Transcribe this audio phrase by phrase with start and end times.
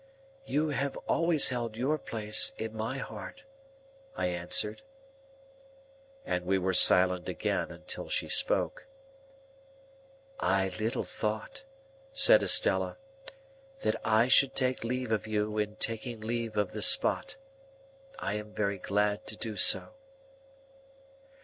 [0.47, 3.43] "You have always held your place in my heart,"
[4.17, 4.81] I answered.
[6.25, 8.87] And we were silent again until she spoke.
[10.39, 11.65] "I little thought,"
[12.13, 12.97] said Estella,
[13.83, 17.37] "that I should take leave of you in taking leave of this spot.
[18.17, 19.89] I am very glad to do so."